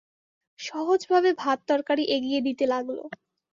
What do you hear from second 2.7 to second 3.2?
লাগল।